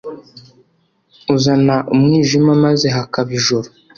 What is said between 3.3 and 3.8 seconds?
ijoro